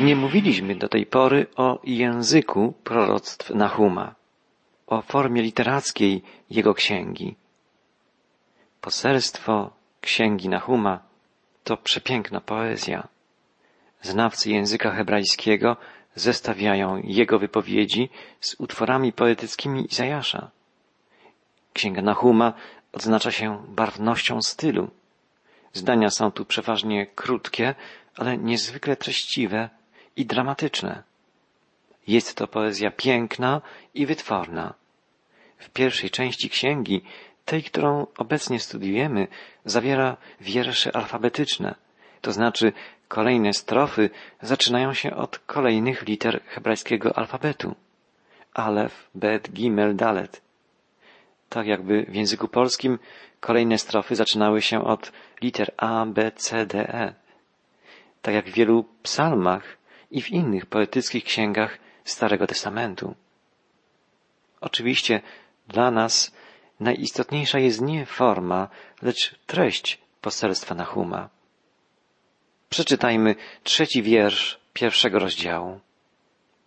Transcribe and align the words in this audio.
Nie 0.00 0.16
mówiliśmy 0.16 0.76
do 0.76 0.88
tej 0.88 1.06
pory 1.06 1.46
o 1.56 1.80
języku 1.84 2.74
proroctw 2.84 3.50
Nahuma, 3.50 4.14
o 4.86 5.02
formie 5.02 5.42
literackiej 5.42 6.22
jego 6.50 6.74
księgi. 6.74 7.36
Poselstwo 8.80 9.70
księgi 10.00 10.48
Nahuma 10.48 11.00
to 11.64 11.76
przepiękna 11.76 12.40
poezja. 12.40 13.08
Znawcy 14.02 14.50
języka 14.50 14.90
hebrajskiego 14.90 15.76
zestawiają 16.14 16.96
jego 17.04 17.38
wypowiedzi 17.38 18.08
z 18.40 18.56
utworami 18.58 19.12
poetyckimi 19.12 19.86
Izajasza. 19.92 20.50
Księga 21.72 22.02
Nahuma 22.02 22.52
odznacza 22.92 23.30
się 23.30 23.64
barwnością 23.68 24.42
stylu. 24.42 24.90
Zdania 25.72 26.10
są 26.10 26.30
tu 26.30 26.44
przeważnie 26.44 27.06
krótkie, 27.06 27.74
ale 28.16 28.38
niezwykle 28.38 28.96
treściwe 28.96 29.75
i 30.16 30.26
dramatyczne. 30.26 31.02
Jest 32.06 32.36
to 32.36 32.46
poezja 32.46 32.90
piękna 32.90 33.62
i 33.94 34.06
wytworna. 34.06 34.74
W 35.58 35.70
pierwszej 35.70 36.10
części 36.10 36.50
księgi, 36.50 37.02
tej, 37.44 37.62
którą 37.62 38.06
obecnie 38.18 38.60
studiujemy, 38.60 39.28
zawiera 39.64 40.16
wiersze 40.40 40.96
alfabetyczne, 40.96 41.74
to 42.20 42.32
znaczy 42.32 42.72
kolejne 43.08 43.52
strofy 43.52 44.10
zaczynają 44.42 44.94
się 44.94 45.16
od 45.16 45.38
kolejnych 45.38 46.06
liter 46.06 46.42
hebrajskiego 46.46 47.18
alfabetu. 47.18 47.74
Alef, 48.54 49.10
Bet, 49.14 49.50
Gimel, 49.52 49.96
Dalet. 49.96 50.42
Tak 51.48 51.66
jakby 51.66 52.02
w 52.08 52.14
języku 52.14 52.48
polskim 52.48 52.98
kolejne 53.40 53.78
strofy 53.78 54.16
zaczynały 54.16 54.62
się 54.62 54.84
od 54.84 55.12
liter 55.42 55.72
A, 55.76 56.06
B, 56.06 56.32
C, 56.32 56.66
D, 56.66 56.88
E. 56.88 57.14
Tak 58.22 58.34
jak 58.34 58.46
w 58.46 58.54
wielu 58.54 58.84
psalmach 59.02 59.76
i 60.16 60.22
w 60.22 60.30
innych 60.30 60.66
poetyckich 60.66 61.24
księgach 61.24 61.78
Starego 62.04 62.46
Testamentu. 62.46 63.14
Oczywiście 64.60 65.20
dla 65.68 65.90
nas 65.90 66.34
najistotniejsza 66.80 67.58
jest 67.58 67.80
nie 67.80 68.06
forma, 68.06 68.68
lecz 69.02 69.34
treść 69.46 70.00
poselstwa 70.20 70.74
Nahuma. 70.74 71.28
Przeczytajmy 72.68 73.34
trzeci 73.62 74.02
wiersz 74.02 74.60
pierwszego 74.72 75.18
rozdziału. 75.18 75.80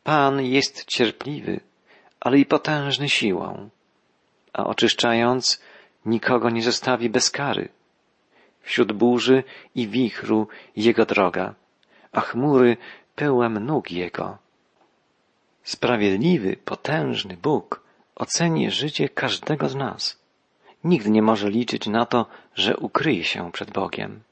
Pan 0.04 0.42
jest 0.42 0.86
cierpliwy, 0.86 1.60
ale 2.20 2.40
i 2.40 2.46
potężny 2.46 3.10
siłą, 3.10 3.70
a 4.54 4.64
oczyszczając 4.66 5.62
nikogo 6.06 6.50
nie 6.50 6.62
zostawi 6.62 7.10
bez 7.10 7.32
kary. 7.32 7.70
Wśród 8.62 8.92
burzy 8.92 9.44
i 9.76 9.88
wichru 9.88 10.48
jego 10.76 11.06
droga, 11.06 11.56
a 12.12 12.22
chmury 12.22 12.78
pyłem 13.20 13.66
nóg 13.66 13.92
Jego. 13.92 14.38
Sprawiedliwy, 15.64 16.58
potężny 16.58 17.38
Bóg 17.38 17.84
oceni 18.16 18.72
życie 18.72 19.10
każdego 19.10 19.70
z 19.70 19.76
nas. 19.76 20.20
Nikt 20.84 21.08
nie 21.08 21.22
może 21.22 21.50
liczyć 21.50 21.88
na 21.88 22.06
to, 22.06 22.26
że 22.56 22.78
ukryje 22.78 23.24
się 23.24 23.52
przed 23.52 23.72
Bogiem. 23.72 24.24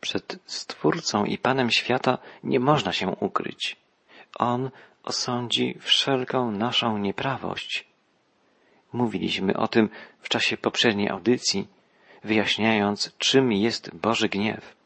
Przed 0.00 0.38
Stwórcą 0.46 1.24
i 1.24 1.38
Panem 1.38 1.70
świata 1.70 2.18
nie 2.44 2.60
można 2.60 2.92
się 2.92 3.08
ukryć. 3.20 3.76
On 4.38 4.70
osądzi 5.04 5.78
wszelką 5.80 6.50
naszą 6.50 6.98
nieprawość. 6.98 7.86
Mówiliśmy 8.92 9.56
o 9.56 9.68
tym 9.68 9.88
w 10.20 10.28
czasie 10.28 10.56
poprzedniej 10.56 11.08
audycji, 11.08 11.68
wyjaśniając, 12.24 13.16
czym 13.18 13.52
jest 13.52 13.94
Boży 13.94 14.28
gniew. 14.28 14.76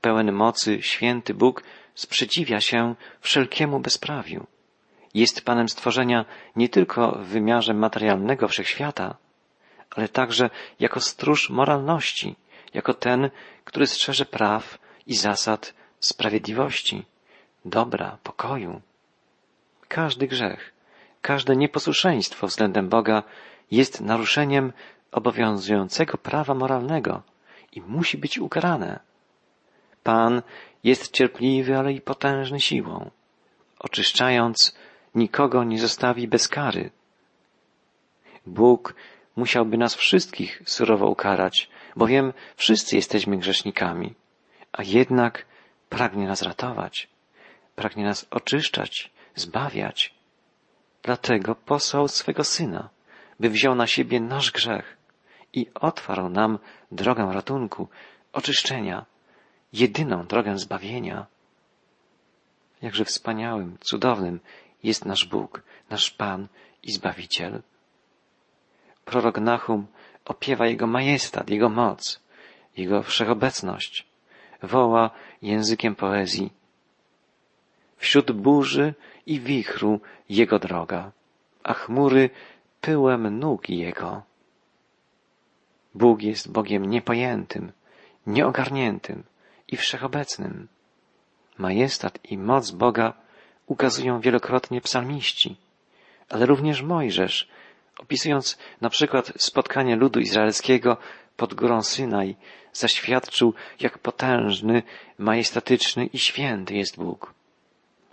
Pełen 0.00 0.32
mocy, 0.32 0.82
święty 0.82 1.34
Bóg 1.34 1.62
sprzeciwia 1.94 2.60
się 2.60 2.94
wszelkiemu 3.20 3.80
bezprawiu. 3.80 4.46
Jest 5.14 5.44
Panem 5.44 5.68
stworzenia 5.68 6.24
nie 6.56 6.68
tylko 6.68 7.12
w 7.12 7.26
wymiarze 7.26 7.74
materialnego 7.74 8.48
wszechświata, 8.48 9.16
ale 9.90 10.08
także 10.08 10.50
jako 10.80 11.00
stróż 11.00 11.50
moralności, 11.50 12.36
jako 12.74 12.94
ten, 12.94 13.30
który 13.64 13.86
strzeże 13.86 14.24
praw 14.24 14.78
i 15.06 15.14
zasad 15.16 15.74
sprawiedliwości, 16.00 17.04
dobra, 17.64 18.18
pokoju. 18.22 18.80
Każdy 19.88 20.26
grzech, 20.26 20.72
każde 21.22 21.56
nieposłuszeństwo 21.56 22.46
względem 22.46 22.88
Boga 22.88 23.22
jest 23.70 24.00
naruszeniem 24.00 24.72
obowiązującego 25.12 26.18
prawa 26.18 26.54
moralnego 26.54 27.22
i 27.72 27.80
musi 27.80 28.18
być 28.18 28.38
ukarane. 28.38 29.09
Pan 30.02 30.42
jest 30.84 31.12
cierpliwy, 31.12 31.78
ale 31.78 31.92
i 31.92 32.00
potężny 32.00 32.60
siłą. 32.60 33.10
Oczyszczając, 33.78 34.76
nikogo 35.14 35.64
nie 35.64 35.78
zostawi 35.78 36.28
bez 36.28 36.48
kary. 36.48 36.90
Bóg 38.46 38.94
musiałby 39.36 39.78
nas 39.78 39.94
wszystkich 39.94 40.62
surowo 40.66 41.08
ukarać, 41.08 41.70
bowiem 41.96 42.32
wszyscy 42.56 42.96
jesteśmy 42.96 43.36
grzesznikami, 43.36 44.14
a 44.72 44.82
jednak 44.82 45.46
pragnie 45.88 46.26
nas 46.26 46.42
ratować, 46.42 47.08
pragnie 47.76 48.04
nas 48.04 48.26
oczyszczać, 48.30 49.10
zbawiać. 49.34 50.14
Dlatego 51.02 51.54
posłał 51.54 52.08
swego 52.08 52.44
Syna, 52.44 52.88
by 53.40 53.50
wziął 53.50 53.74
na 53.74 53.86
siebie 53.86 54.20
nasz 54.20 54.50
grzech 54.50 54.96
i 55.52 55.66
otwarł 55.74 56.28
nam 56.28 56.58
drogę 56.92 57.30
ratunku, 57.32 57.88
oczyszczenia, 58.32 59.06
jedyną 59.72 60.26
drogę 60.26 60.58
zbawienia. 60.58 61.26
Jakże 62.82 63.04
wspaniałym, 63.04 63.78
cudownym 63.80 64.40
jest 64.82 65.04
nasz 65.04 65.24
Bóg, 65.24 65.62
nasz 65.90 66.10
Pan 66.10 66.48
i 66.82 66.92
Zbawiciel. 66.92 67.62
Prorok 69.04 69.38
Nahum 69.38 69.86
opiewa 70.24 70.66
Jego 70.66 70.86
majestat, 70.86 71.50
Jego 71.50 71.68
moc, 71.68 72.20
Jego 72.76 73.02
wszechobecność. 73.02 74.06
Woła 74.62 75.10
językiem 75.42 75.94
poezji. 75.94 76.52
Wśród 77.96 78.32
burzy 78.32 78.94
i 79.26 79.40
wichru 79.40 80.00
Jego 80.28 80.58
droga, 80.58 81.12
a 81.62 81.74
chmury 81.74 82.30
pyłem 82.80 83.38
nóg 83.38 83.68
Jego. 83.68 84.22
Bóg 85.94 86.22
jest 86.22 86.52
Bogiem 86.52 86.84
niepojętym, 86.84 87.72
nieogarniętym, 88.26 89.22
i 89.70 89.76
wszechobecnym. 89.76 90.68
Majestat 91.58 92.18
i 92.24 92.38
moc 92.38 92.70
Boga 92.70 93.12
ukazują 93.66 94.20
wielokrotnie 94.20 94.80
psalmiści, 94.80 95.56
ale 96.28 96.46
również 96.46 96.82
Mojżesz, 96.82 97.48
opisując 97.98 98.58
na 98.80 98.90
przykład 98.90 99.32
spotkanie 99.36 99.96
ludu 99.96 100.20
izraelskiego 100.20 100.96
pod 101.36 101.54
górą 101.54 101.82
Synaj, 101.82 102.36
zaświadczył, 102.72 103.54
jak 103.80 103.98
potężny, 103.98 104.82
majestatyczny 105.18 106.06
i 106.06 106.18
święty 106.18 106.74
jest 106.74 106.96
Bóg. 106.96 107.34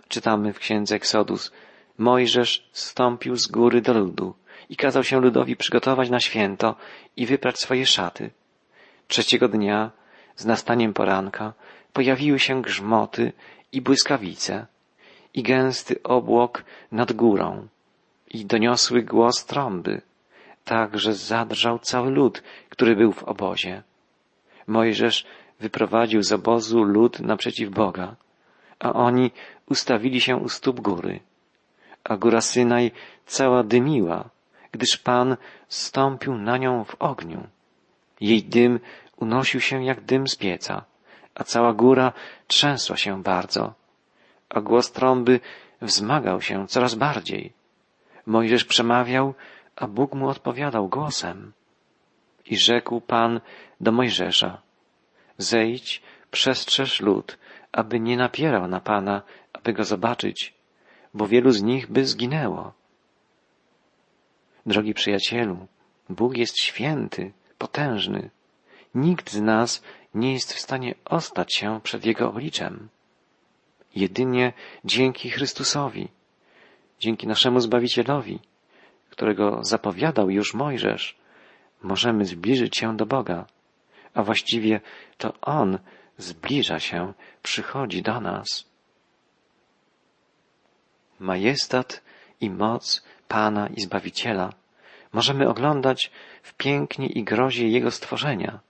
Czytamy 0.08 0.52
w 0.52 0.58
księdze 0.58 0.96
Eksodus, 0.96 1.52
Mojżesz 1.98 2.68
stąpił 2.72 3.36
z 3.36 3.46
góry 3.46 3.80
do 3.80 3.92
ludu 3.92 4.34
i 4.68 4.76
kazał 4.76 5.04
się 5.04 5.20
ludowi 5.20 5.56
przygotować 5.56 6.10
na 6.10 6.20
święto 6.20 6.76
i 7.16 7.26
wyprać 7.26 7.58
swoje 7.58 7.86
szaty. 7.86 8.30
Trzeciego 9.08 9.48
dnia 9.48 9.90
z 10.38 10.44
nastaniem 10.46 10.94
poranka 10.94 11.52
pojawiły 11.92 12.38
się 12.38 12.62
grzmoty 12.62 13.32
i 13.72 13.82
błyskawice 13.82 14.66
i 15.34 15.42
gęsty 15.42 16.02
obłok 16.02 16.64
nad 16.92 17.12
górą 17.12 17.68
i 18.30 18.46
doniosły 18.46 19.02
głos 19.02 19.46
trąby, 19.46 20.00
tak 20.64 20.98
że 20.98 21.14
zadrżał 21.14 21.78
cały 21.78 22.10
lud, 22.10 22.42
który 22.68 22.96
był 22.96 23.12
w 23.12 23.22
obozie. 23.22 23.82
Mojżesz 24.66 25.26
wyprowadził 25.60 26.22
z 26.22 26.32
obozu 26.32 26.82
lud 26.82 27.20
naprzeciw 27.20 27.70
Boga, 27.70 28.16
a 28.78 28.92
oni 28.92 29.30
ustawili 29.70 30.20
się 30.20 30.36
u 30.36 30.48
stóp 30.48 30.80
góry. 30.80 31.20
A 32.04 32.16
góra 32.16 32.40
Synaj 32.40 32.90
cała 33.26 33.62
dymiła, 33.62 34.30
gdyż 34.72 34.96
Pan 34.96 35.36
stąpił 35.68 36.34
na 36.34 36.56
nią 36.56 36.84
w 36.84 36.94
ogniu. 36.98 37.46
Jej 38.20 38.42
dym 38.42 38.80
unosił 39.16 39.60
się 39.60 39.84
jak 39.84 40.00
dym 40.00 40.28
z 40.28 40.36
pieca, 40.36 40.84
a 41.34 41.44
cała 41.44 41.72
góra 41.72 42.12
trzęsła 42.46 42.96
się 42.96 43.22
bardzo, 43.22 43.74
a 44.48 44.60
głos 44.60 44.92
trąby 44.92 45.40
wzmagał 45.82 46.40
się 46.42 46.66
coraz 46.66 46.94
bardziej. 46.94 47.52
Mojżesz 48.26 48.64
przemawiał, 48.64 49.34
a 49.76 49.86
Bóg 49.86 50.14
mu 50.14 50.28
odpowiadał 50.28 50.88
głosem. 50.88 51.52
I 52.46 52.56
rzekł 52.56 53.00
Pan 53.00 53.40
do 53.80 53.92
Mojżesza, 53.92 54.62
zejdź, 55.38 56.02
przestrzeż 56.30 57.00
lud, 57.00 57.38
aby 57.72 58.00
nie 58.00 58.16
napierał 58.16 58.68
na 58.68 58.80
Pana, 58.80 59.22
aby 59.52 59.72
go 59.72 59.84
zobaczyć, 59.84 60.54
bo 61.14 61.26
wielu 61.26 61.50
z 61.50 61.62
nich 61.62 61.90
by 61.90 62.06
zginęło. 62.06 62.72
Drogi 64.66 64.94
przyjacielu, 64.94 65.66
Bóg 66.08 66.36
jest 66.36 66.60
święty, 66.60 67.32
potężny. 67.58 68.30
Nikt 68.94 69.30
z 69.30 69.40
nas 69.40 69.82
nie 70.14 70.32
jest 70.32 70.52
w 70.52 70.60
stanie 70.60 70.94
ostać 71.04 71.54
się 71.54 71.80
przed 71.82 72.06
Jego 72.06 72.28
obliczem. 72.28 72.88
jedynie 73.94 74.52
dzięki 74.84 75.30
Chrystusowi, 75.30 76.08
dzięki 77.00 77.26
naszemu 77.26 77.60
Zbawicielowi, 77.60 78.38
którego 79.10 79.64
zapowiadał 79.64 80.30
już 80.30 80.54
Mojżesz, 80.54 81.16
możemy 81.82 82.24
zbliżyć 82.24 82.76
się 82.76 82.96
do 82.96 83.06
Boga, 83.06 83.46
a 84.14 84.22
właściwie 84.22 84.80
to 85.18 85.32
On 85.40 85.78
zbliża 86.18 86.80
się, 86.80 87.12
przychodzi 87.42 88.02
do 88.02 88.20
nas. 88.20 88.64
Majestat 91.18 92.02
i 92.40 92.50
moc 92.50 93.04
Pana 93.28 93.68
i 93.68 93.80
Zbawiciela 93.80 94.52
możemy 95.12 95.48
oglądać 95.48 96.10
w 96.48 96.54
pięknie 96.54 97.06
i 97.06 97.24
grozie 97.24 97.68
Jego 97.68 97.90
stworzenia. 97.90 98.60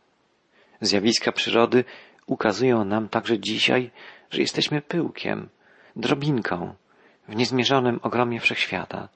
Zjawiska 0.81 1.33
przyrody 1.33 1.85
ukazują 2.27 2.85
nam 2.85 3.09
także 3.09 3.39
dzisiaj, 3.39 3.91
że 4.31 4.41
jesteśmy 4.41 4.83
pyłkiem, 4.83 5.49
drobinką 5.97 6.75
w 7.29 7.37
niezmierzonym 7.37 8.01
ogromie 8.03 8.41
wszechświata, 8.41 9.09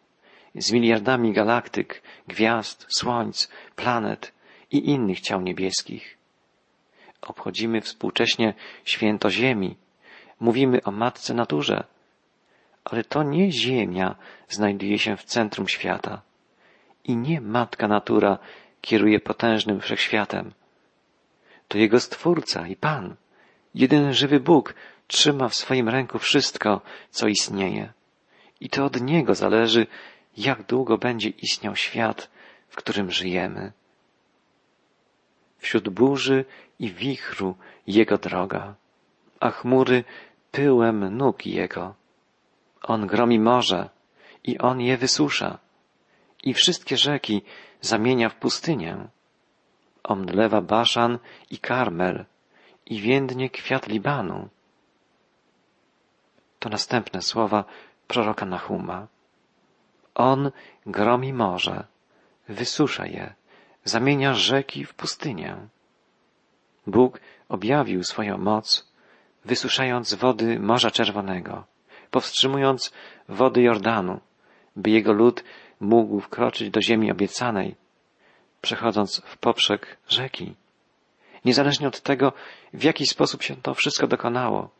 z 0.54 0.72
miliardami 0.72 1.32
galaktyk, 1.32 2.02
gwiazd, 2.28 2.86
słońc, 2.88 3.48
planet 3.76 4.32
i 4.70 4.90
innych 4.90 5.20
ciał 5.20 5.40
niebieskich. 5.40 6.18
Obchodzimy 7.22 7.80
współcześnie 7.80 8.54
święto 8.84 9.30
Ziemi, 9.30 9.76
mówimy 10.40 10.82
o 10.82 10.90
Matce 10.90 11.34
Naturze, 11.34 11.84
ale 12.84 13.04
to 13.04 13.22
nie 13.22 13.52
Ziemia 13.52 14.16
znajduje 14.48 14.98
się 14.98 15.16
w 15.16 15.24
centrum 15.24 15.68
świata 15.68 16.22
i 17.04 17.16
nie 17.16 17.40
Matka 17.40 17.88
Natura 17.88 18.38
kieruje 18.80 19.20
potężnym 19.20 19.80
wszechświatem. 19.80 20.52
To 21.68 21.78
Jego 21.78 22.00
Stwórca 22.00 22.66
i 22.66 22.76
Pan, 22.76 23.16
jedyny 23.74 24.14
żywy 24.14 24.40
Bóg, 24.40 24.74
trzyma 25.06 25.48
w 25.48 25.54
swoim 25.54 25.88
ręku 25.88 26.18
wszystko, 26.18 26.80
co 27.10 27.28
istnieje. 27.28 27.92
I 28.60 28.68
to 28.68 28.84
od 28.84 29.00
Niego 29.00 29.34
zależy, 29.34 29.86
jak 30.36 30.62
długo 30.62 30.98
będzie 30.98 31.28
istniał 31.28 31.76
świat, 31.76 32.30
w 32.68 32.76
którym 32.76 33.10
żyjemy. 33.10 33.72
Wśród 35.58 35.88
burzy 35.88 36.44
i 36.78 36.92
wichru 36.92 37.54
Jego 37.86 38.18
droga, 38.18 38.74
a 39.40 39.50
chmury 39.50 40.04
pyłem 40.52 41.16
nóg 41.16 41.46
Jego. 41.46 41.94
On 42.82 43.06
gromi 43.06 43.38
morze 43.38 43.90
i 44.44 44.58
On 44.58 44.80
je 44.80 44.96
wysusza 44.96 45.58
i 46.42 46.54
wszystkie 46.54 46.96
rzeki 46.96 47.42
zamienia 47.80 48.28
w 48.28 48.34
pustynię. 48.34 49.08
Omdlewa 50.04 50.60
Baszan 50.60 51.18
i 51.50 51.58
Karmel 51.58 52.24
i 52.86 53.00
więdnie 53.00 53.50
kwiat 53.50 53.88
Libanu. 53.88 54.48
To 56.58 56.68
następne 56.68 57.22
słowa 57.22 57.64
proroka 58.06 58.46
Nahuma. 58.46 59.06
On 60.14 60.50
gromi 60.86 61.32
morze, 61.32 61.84
wysusza 62.48 63.06
je, 63.06 63.34
zamienia 63.84 64.34
rzeki 64.34 64.84
w 64.84 64.94
pustynię. 64.94 65.56
Bóg 66.86 67.20
objawił 67.48 68.04
swoją 68.04 68.38
moc, 68.38 68.92
wysuszając 69.44 70.14
wody 70.14 70.60
Morza 70.60 70.90
Czerwonego, 70.90 71.64
powstrzymując 72.10 72.92
wody 73.28 73.62
Jordanu, 73.62 74.20
by 74.76 74.90
jego 74.90 75.12
lud 75.12 75.44
mógł 75.82 76.20
wkroczyć 76.20 76.70
do 76.70 76.82
ziemi 76.82 77.10
obiecanej, 77.10 77.74
przechodząc 78.60 79.22
w 79.24 79.36
poprzek 79.38 79.96
rzeki. 80.08 80.54
Niezależnie 81.44 81.88
od 81.88 82.00
tego, 82.00 82.32
w 82.72 82.84
jaki 82.84 83.06
sposób 83.06 83.42
się 83.42 83.56
to 83.56 83.74
wszystko 83.74 84.06
dokonało, 84.06 84.70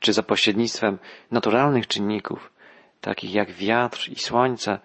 czy 0.00 0.12
za 0.12 0.22
pośrednictwem 0.22 0.98
naturalnych 1.30 1.86
czynników, 1.86 2.52
takich 3.00 3.34
jak 3.34 3.52
wiatr 3.52 4.08
i 4.08 4.18
słońce, 4.18 4.78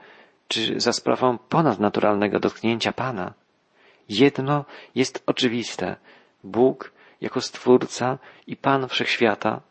czy 0.48 0.80
za 0.80 0.94
sprawą 0.94 1.38
ponadnaturalnego 1.38 2.40
dotknięcia 2.40 2.92
Pana, 2.92 3.34
jedno 4.10 4.66
jest 4.96 5.24
oczywiste. 5.26 5.96
Bóg, 6.44 6.92
jako 7.22 7.42
Stwórca 7.42 8.18
i 8.48 8.56
Pan 8.56 8.88
Wszechświata, 8.88 9.62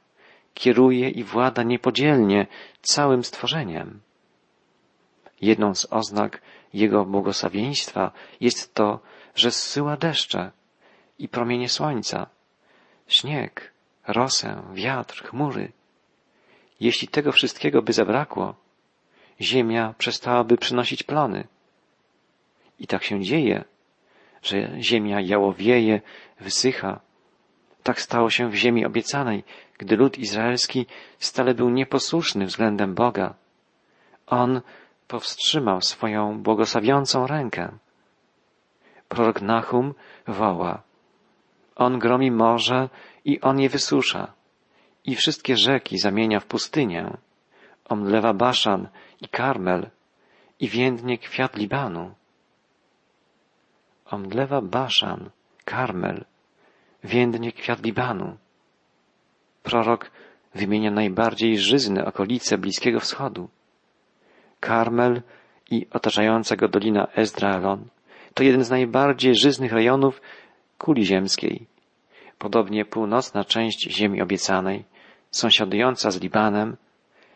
kieruje 0.54 1.10
i 1.10 1.24
włada 1.24 1.62
niepodzielnie 1.62 2.46
całym 2.82 3.24
stworzeniem. 3.24 4.00
Jedną 5.40 5.74
z 5.74 5.86
oznak 5.90 6.42
Jego 6.72 7.04
błogosławieństwa 7.04 8.12
jest 8.40 8.74
to, 8.74 9.00
że 9.34 9.50
zsyła 9.50 9.96
deszcze 9.96 10.50
i 11.18 11.28
promienie 11.28 11.68
słońca, 11.68 12.26
śnieg, 13.06 13.72
rosę, 14.06 14.62
wiatr, 14.74 15.24
chmury. 15.24 15.72
Jeśli 16.80 17.08
tego 17.08 17.32
wszystkiego 17.32 17.82
by 17.82 17.92
zabrakło, 17.92 18.54
ziemia 19.40 19.94
przestałaby 19.98 20.56
przynosić 20.56 21.02
plony. 21.02 21.48
I 22.78 22.86
tak 22.86 23.04
się 23.04 23.20
dzieje, 23.20 23.64
że 24.42 24.82
ziemia 24.82 25.20
jałowieje, 25.20 26.00
wysycha. 26.40 27.00
Tak 27.82 28.00
stało 28.00 28.30
się 28.30 28.50
w 28.50 28.54
ziemi 28.54 28.86
obiecanej, 28.86 29.44
gdy 29.78 29.96
lud 29.96 30.18
izraelski 30.18 30.86
stale 31.18 31.54
był 31.54 31.70
nieposłuszny 31.70 32.46
względem 32.46 32.94
Boga. 32.94 33.34
On 34.26 34.60
powstrzymał 35.08 35.80
swoją 35.80 36.42
błogosławiącą 36.42 37.26
rękę. 37.26 37.78
Prorok 39.08 39.42
Nahum 39.42 39.94
woła. 40.26 40.82
On 41.76 41.98
gromi 41.98 42.30
morze 42.30 42.88
i 43.24 43.40
on 43.40 43.60
je 43.60 43.68
wysusza. 43.68 44.32
I 45.04 45.14
wszystkie 45.14 45.56
rzeki 45.56 45.98
zamienia 45.98 46.40
w 46.40 46.46
pustynię. 46.46 47.16
Omdlewa 47.88 48.34
Baszan 48.34 48.88
i 49.20 49.28
Karmel 49.28 49.90
i 50.60 50.68
więdnie 50.68 51.18
kwiat 51.18 51.56
Libanu. 51.56 52.14
Omdlewa 54.06 54.60
Baszan, 54.60 55.30
Karmel, 55.64 56.24
więdnie 57.04 57.52
kwiat 57.52 57.84
Libanu. 57.84 58.36
Prorok 59.62 60.10
wymienia 60.54 60.90
najbardziej 60.90 61.58
żyzne 61.58 62.04
okolice 62.04 62.58
Bliskiego 62.58 63.00
Wschodu. 63.00 63.48
Karmel 64.60 65.22
i 65.70 65.86
otaczająca 65.90 66.56
go 66.56 66.68
dolina 66.68 67.06
Ezdraelon 67.14 67.88
to 68.36 68.42
jeden 68.42 68.64
z 68.64 68.70
najbardziej 68.70 69.34
żyznych 69.34 69.72
rejonów 69.72 70.20
kuli 70.78 71.06
ziemskiej. 71.06 71.66
Podobnie 72.38 72.84
północna 72.84 73.44
część 73.44 73.90
ziemi 73.90 74.22
obiecanej, 74.22 74.84
sąsiadująca 75.30 76.10
z 76.10 76.20
Libanem, 76.20 76.76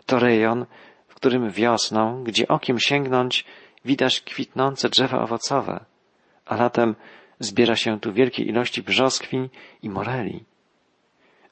to 0.07 0.19
rejon, 0.19 0.67
w 1.09 1.15
którym 1.15 1.51
wiosną, 1.51 2.25
gdzie 2.25 2.49
okiem 2.49 2.79
sięgnąć, 2.79 3.45
widać 3.85 4.21
kwitnące 4.21 4.89
drzewa 4.89 5.23
owocowe, 5.23 5.85
a 6.47 6.57
latem 6.57 6.95
zbiera 7.39 7.77
się 7.77 8.01
tu 8.01 8.13
wielkie 8.13 8.43
ilości 8.43 8.83
brzoskwiń 8.83 9.49
i 9.83 9.91
moreli. 9.91 10.45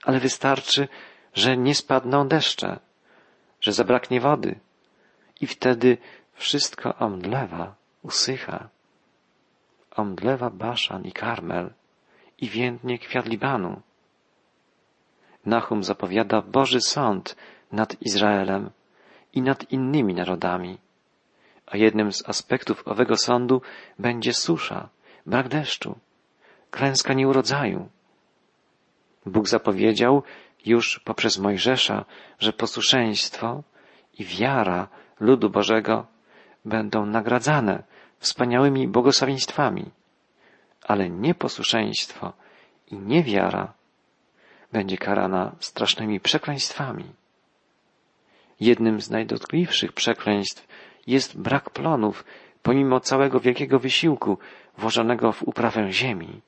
Ale 0.04 0.20
wystarczy, 0.20 0.88
że 1.34 1.56
nie 1.56 1.74
spadną 1.74 2.28
deszcze, 2.28 2.78
że 3.60 3.72
zabraknie 3.72 4.20
wody, 4.20 4.60
i 5.40 5.46
wtedy 5.46 5.98
wszystko 6.34 6.96
omdlewa, 6.96 7.74
usycha. 8.02 8.68
Omdlewa 9.90 10.50
Baszan 10.50 11.04
i 11.04 11.12
Karmel 11.12 11.70
i 12.38 12.48
więdnie 12.48 12.98
kwiat 12.98 13.26
Libanu. 13.26 13.82
Nahum 15.46 15.84
zapowiada 15.84 16.42
Boży 16.42 16.80
sąd 16.80 17.36
nad 17.72 18.02
Izraelem 18.02 18.70
i 19.32 19.42
nad 19.42 19.72
innymi 19.72 20.14
narodami, 20.14 20.78
a 21.66 21.76
jednym 21.76 22.12
z 22.12 22.28
aspektów 22.28 22.88
owego 22.88 23.16
sądu 23.16 23.62
będzie 23.98 24.34
susza, 24.34 24.88
brak 25.26 25.48
deszczu, 25.48 25.98
klęska 26.70 27.14
nieurodzaju. 27.14 27.88
Bóg 29.26 29.48
zapowiedział 29.48 30.22
już 30.66 31.00
poprzez 31.04 31.38
Mojżesza, 31.38 32.04
że 32.38 32.52
posłuszeństwo 32.52 33.62
i 34.18 34.24
wiara 34.24 34.88
ludu 35.20 35.50
Bożego 35.50 36.06
będą 36.64 37.06
nagradzane 37.06 37.82
wspaniałymi 38.18 38.88
błogosławieństwami, 38.88 39.90
ale 40.82 41.10
nieposłuszeństwo 41.10 42.32
i 42.90 42.98
niewiara 42.98 43.72
będzie 44.72 44.98
karana 44.98 45.56
strasznymi 45.60 46.20
przekleństwami. 46.20 47.04
Jednym 48.60 49.00
z 49.00 49.10
najdotkliwszych 49.10 49.92
przekleństw 49.92 50.68
jest 51.06 51.38
brak 51.40 51.70
plonów, 51.70 52.24
pomimo 52.62 53.00
całego 53.00 53.40
wielkiego 53.40 53.78
wysiłku 53.78 54.38
włożonego 54.78 55.32
w 55.32 55.42
uprawę 55.42 55.92
ziemi. 55.92 56.40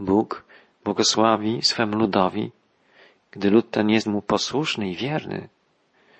Bóg 0.00 0.44
błogosławi 0.84 1.62
swemu 1.62 1.96
ludowi, 1.96 2.50
gdy 3.30 3.50
lud 3.50 3.70
ten 3.70 3.90
jest 3.90 4.06
mu 4.06 4.22
posłuszny 4.22 4.90
i 4.90 4.96
wierny, 4.96 5.48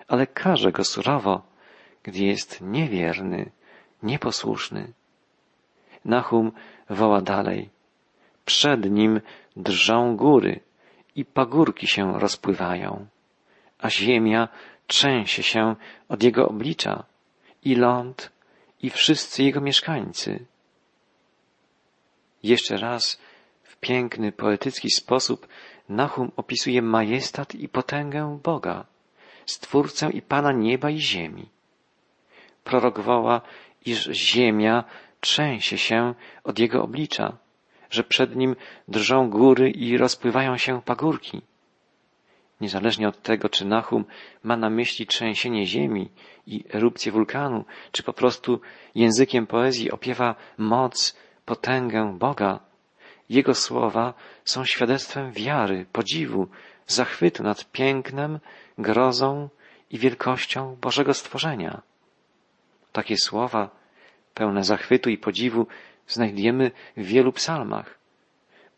ale 0.08 0.26
karze 0.26 0.72
go 0.72 0.84
surowo, 0.84 1.42
gdy 2.02 2.18
jest 2.18 2.60
niewierny, 2.60 3.50
nieposłuszny. 4.02 4.92
Nahum 6.04 6.52
woła 6.90 7.20
dalej. 7.20 7.70
Przed 8.44 8.90
nim 8.90 9.20
drżą 9.56 10.16
góry 10.16 10.60
i 11.14 11.24
pagórki 11.24 11.86
się 11.86 12.18
rozpływają, 12.18 13.06
a 13.78 13.90
ziemia 13.90 14.48
trzęsie 14.86 15.42
się 15.42 15.76
od 16.08 16.22
jego 16.22 16.48
oblicza 16.48 17.04
i 17.64 17.74
ląd 17.74 18.32
i 18.82 18.90
wszyscy 18.90 19.42
jego 19.42 19.60
mieszkańcy. 19.60 20.46
Jeszcze 22.42 22.76
raz 22.76 23.20
w 23.62 23.76
piękny, 23.76 24.32
poetycki 24.32 24.90
sposób 24.90 25.48
Nahum 25.88 26.32
opisuje 26.36 26.82
majestat 26.82 27.54
i 27.54 27.68
potęgę 27.68 28.38
Boga, 28.42 28.86
Stwórcę 29.54 30.10
i 30.10 30.22
Pana 30.22 30.52
nieba 30.52 30.90
i 30.90 31.00
ziemi. 31.00 31.46
Prorok 32.64 33.00
woła, 33.00 33.40
iż 33.86 34.10
ziemia 34.12 34.84
trzęsie 35.20 35.78
się 35.78 36.14
od 36.44 36.58
jego 36.58 36.82
oblicza, 36.82 37.36
że 37.90 38.04
przed 38.04 38.36
nim 38.36 38.56
drżą 38.88 39.30
góry 39.30 39.70
i 39.70 39.96
rozpływają 39.96 40.56
się 40.56 40.82
pagórki. 40.82 41.42
Niezależnie 42.60 43.08
od 43.08 43.22
tego, 43.22 43.48
czy 43.48 43.64
Nahum 43.64 44.04
ma 44.42 44.56
na 44.56 44.70
myśli 44.70 45.06
trzęsienie 45.06 45.66
ziemi 45.66 46.10
i 46.46 46.64
erupcję 46.74 47.12
wulkanu, 47.12 47.64
czy 47.92 48.02
po 48.02 48.12
prostu 48.12 48.60
językiem 48.94 49.46
poezji 49.46 49.90
opiewa 49.90 50.34
moc, 50.58 51.16
potęgę 51.44 52.18
Boga, 52.18 52.60
jego 53.28 53.54
słowa 53.54 54.14
są 54.44 54.64
świadectwem 54.64 55.32
wiary, 55.32 55.86
podziwu, 55.92 56.48
zachwytu 56.88 57.42
nad 57.42 57.70
pięknem, 57.72 58.38
grozą 58.78 59.48
i 59.90 59.98
wielkością 59.98 60.76
Bożego 60.80 61.14
stworzenia. 61.14 61.82
Takie 62.92 63.16
słowa, 63.16 63.70
pełne 64.34 64.64
zachwytu 64.64 65.10
i 65.10 65.18
podziwu, 65.18 65.66
znajdujemy 66.08 66.70
w 66.96 67.02
wielu 67.04 67.32
psalmach. 67.32 67.98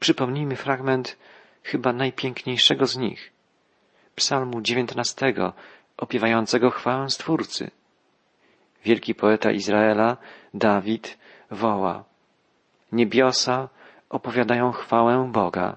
Przypomnijmy 0.00 0.56
fragment 0.56 1.18
chyba 1.62 1.92
najpiękniejszego 1.92 2.86
z 2.86 2.96
nich. 2.96 3.32
Psalmu 4.16 4.60
dziewiętnastego, 4.60 5.52
opiewającego 5.96 6.70
chwałę 6.70 7.10
Stwórcy. 7.10 7.70
Wielki 8.84 9.14
poeta 9.14 9.50
Izraela, 9.50 10.16
Dawid, 10.54 11.18
woła. 11.50 12.04
Niebiosa 12.92 13.68
opowiadają 14.08 14.72
chwałę 14.72 15.30
Boga, 15.32 15.76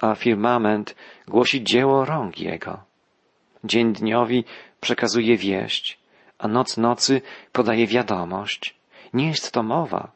a 0.00 0.14
firmament 0.14 0.94
głosi 1.28 1.64
dzieło 1.64 2.04
rąk 2.04 2.40
Jego. 2.40 2.82
Dzień 3.64 3.92
dniowi 3.92 4.44
przekazuje 4.80 5.36
wieść, 5.36 5.98
a 6.38 6.48
noc 6.48 6.76
nocy 6.76 7.22
podaje 7.52 7.86
wiadomość. 7.86 8.76
Nie 9.12 9.28
jest 9.28 9.52
to 9.52 9.62
mowa, 9.62 10.12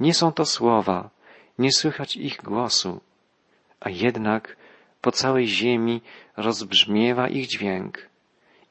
nie 0.00 0.14
są 0.14 0.32
to 0.32 0.44
słowa, 0.44 1.10
nie 1.58 1.72
słychać 1.72 2.16
ich 2.16 2.42
głosu, 2.42 3.00
a 3.80 3.90
jednak 3.90 4.56
po 5.00 5.12
całej 5.12 5.46
ziemi 5.46 6.00
rozbrzmiewa 6.36 7.28
ich 7.28 7.46
dźwięk 7.46 8.08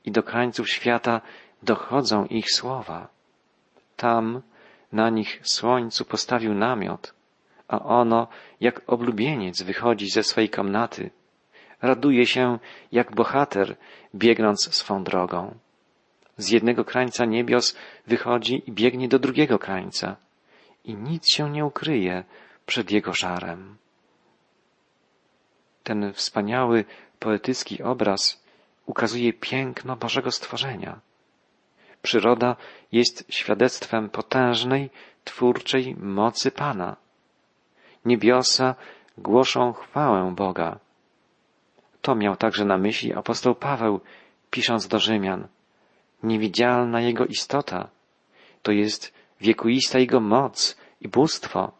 i 0.05 0.11
do 0.11 0.23
krańców 0.23 0.69
świata 0.69 1.21
dochodzą 1.63 2.25
ich 2.25 2.51
słowa. 2.51 3.07
Tam 3.95 4.41
na 4.91 5.09
nich 5.09 5.41
słońcu 5.43 6.05
postawił 6.05 6.53
namiot, 6.53 7.13
a 7.67 7.79
ono 7.79 8.27
jak 8.59 8.81
oblubieniec 8.87 9.61
wychodzi 9.61 10.09
ze 10.09 10.23
swej 10.23 10.49
komnaty. 10.49 11.09
Raduje 11.81 12.25
się 12.25 12.59
jak 12.91 13.15
bohater, 13.15 13.75
biegnąc 14.15 14.75
swą 14.75 15.03
drogą. 15.03 15.55
Z 16.37 16.49
jednego 16.49 16.85
krańca 16.85 17.25
niebios 17.25 17.75
wychodzi 18.07 18.63
i 18.67 18.71
biegnie 18.71 19.07
do 19.07 19.19
drugiego 19.19 19.59
krańca 19.59 20.15
i 20.83 20.95
nic 20.95 21.29
się 21.29 21.49
nie 21.49 21.65
ukryje 21.65 22.23
przed 22.65 22.91
jego 22.91 23.13
żarem. 23.13 23.77
Ten 25.83 26.13
wspaniały, 26.13 26.85
poetycki 27.19 27.83
obraz 27.83 28.43
ukazuje 28.85 29.33
piękno 29.33 29.95
Bożego 29.95 30.31
stworzenia. 30.31 30.99
Przyroda 32.01 32.55
jest 32.91 33.25
świadectwem 33.29 34.09
potężnej, 34.09 34.89
twórczej 35.23 35.95
mocy 35.95 36.51
Pana. 36.51 36.95
Niebiosa 38.07 38.75
głoszą 39.17 39.73
chwałę 39.73 40.33
Boga. 40.35 40.79
To 42.01 42.15
miał 42.15 42.35
także 42.35 42.65
na 42.65 42.77
myśli 42.77 43.13
apostoł 43.13 43.55
Paweł, 43.55 43.99
pisząc 44.51 44.87
do 44.87 44.99
Rzymian. 44.99 45.47
Niewidzialna 46.23 47.01
Jego 47.01 47.25
istota, 47.25 47.89
to 48.61 48.71
jest 48.71 49.13
wiekuista 49.41 49.99
Jego 49.99 50.19
moc 50.19 50.77
i 51.01 51.07
bóstwo, 51.07 51.71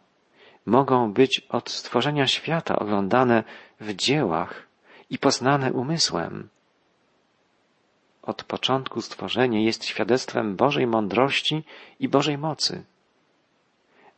mogą 0.66 1.12
być 1.12 1.32
od 1.48 1.70
stworzenia 1.70 2.26
świata 2.26 2.76
oglądane 2.76 3.44
w 3.80 3.94
dziełach 3.94 4.66
i 5.10 5.18
poznane 5.18 5.72
umysłem. 5.72 6.48
Od 8.22 8.44
początku 8.44 9.00
stworzenie 9.00 9.64
jest 9.64 9.84
świadectwem 9.84 10.56
Bożej 10.56 10.86
mądrości 10.86 11.64
i 12.00 12.08
Bożej 12.08 12.38
mocy. 12.38 12.84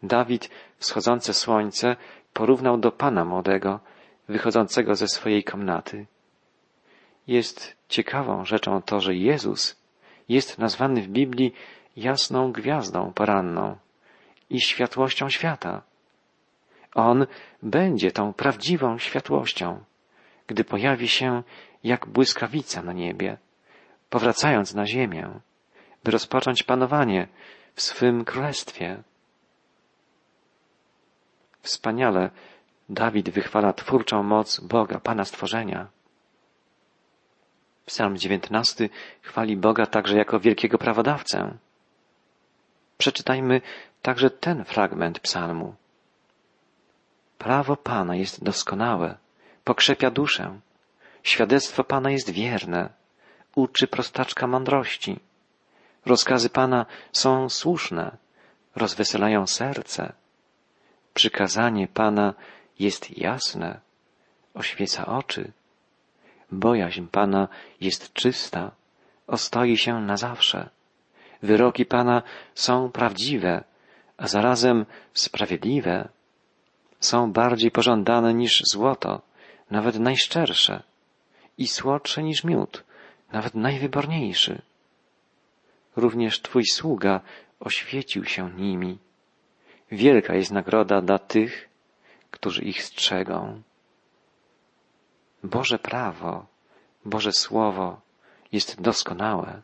Dawid 0.03 0.51
wschodzące 0.81 1.35
słońce 1.35 1.97
porównał 2.33 2.79
do 2.79 2.93
Pana 2.93 3.25
młodego, 3.25 3.81
wychodzącego 4.29 4.95
ze 4.95 5.09
swojej 5.09 5.45
komnaty. 5.45 6.07
Jest 7.27 7.77
ciekawą 7.89 8.45
rzeczą 8.45 8.83
to, 8.83 9.01
że 9.01 9.15
Jezus 9.15 9.81
jest 10.29 10.59
nazwany 10.59 11.03
w 11.03 11.09
Biblii 11.09 11.55
jasną 11.97 12.53
gwiazdą 12.53 13.13
poranną 13.13 13.77
i 14.51 14.61
światłością 14.61 15.29
świata. 15.29 15.83
On 16.95 17.27
będzie 17.63 18.11
tą 18.13 18.33
prawdziwą 18.33 18.99
światłością, 18.99 19.85
gdy 20.47 20.65
pojawi 20.65 21.09
się 21.09 21.43
jak 21.85 22.07
błyskawica 22.07 22.83
na 22.83 22.93
niebie, 22.93 23.37
powracając 24.11 24.75
na 24.75 24.87
ziemię, 24.87 25.31
by 26.05 26.11
rozpocząć 26.11 26.63
panowanie 26.63 27.29
w 27.75 27.83
swym 27.83 28.25
królestwie. 28.25 29.03
Wspaniale 31.63 32.31
Dawid 32.89 33.31
wychwala 33.31 33.73
twórczą 33.73 34.23
moc 34.23 34.61
Boga, 34.61 35.01
Pana 35.01 35.25
stworzenia. 35.25 35.87
Psalm 37.87 38.17
19 38.17 38.89
chwali 39.23 39.57
Boga 39.57 39.87
także 39.87 40.17
jako 40.17 40.41
wielkiego 40.41 40.79
prawodawcę. 40.79 41.55
Przeczytajmy 42.99 43.61
także 44.03 44.31
ten 44.31 44.65
fragment 44.65 45.21
psalmu. 45.21 45.75
Prawo 47.39 47.77
Pana 47.77 48.17
jest 48.17 48.45
doskonałe, 48.45 49.17
pokrzepia 49.65 50.11
duszę. 50.11 50.61
Świadectwo 51.23 51.85
Pana 51.85 52.11
jest 52.11 52.31
wierne, 52.31 52.89
uczy 53.55 53.87
prostaczka 53.87 54.47
mądrości. 54.47 55.21
Rozkazy 56.07 56.51
Pana 56.51 56.87
są 57.13 57.49
słuszne, 57.49 58.17
rozweselają 58.77 59.47
serce. 59.47 60.13
Przykazanie 61.15 61.89
Pana 61.89 62.35
jest 62.79 63.19
jasne, 63.19 63.81
oświeca 64.55 65.07
oczy. 65.07 65.53
Bojaźń 66.53 67.07
Pana 67.07 67.49
jest 67.81 68.13
czysta, 68.13 68.71
ostoi 69.27 69.77
się 69.77 70.01
na 70.01 70.17
zawsze. 70.17 70.69
Wyroki 71.43 71.87
Pana 71.87 72.23
są 72.55 72.91
prawdziwe, 72.93 73.65
a 74.17 74.29
zarazem 74.29 74.87
sprawiedliwe. 75.15 76.09
Są 77.01 77.33
bardziej 77.33 77.71
pożądane 77.71 78.35
niż 78.35 78.63
złoto, 78.65 79.21
nawet 79.71 79.99
najszczersze, 79.99 80.83
i 81.59 81.69
słodsze 81.69 82.23
niż 82.23 82.45
miód, 82.45 82.85
nawet 83.33 83.55
najwyborniejszy. 83.55 84.63
Również 85.97 86.43
Twój 86.43 86.65
sługa 86.65 87.21
oświecił 87.61 88.25
się 88.25 88.51
nimi. 88.51 88.99
Wielka 89.91 90.35
jest 90.35 90.51
nagroda 90.51 91.01
dla 91.01 91.19
tych, 91.19 91.69
którzy 92.31 92.63
ich 92.63 92.83
strzegą. 92.83 93.63
Boże 95.45 95.79
prawo, 95.79 96.47
Boże 97.05 97.33
Słowo 97.33 98.01
jest 98.53 98.81
doskonałe. 98.81 99.63